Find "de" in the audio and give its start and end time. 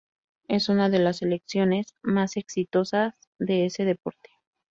0.89-0.97, 3.37-3.67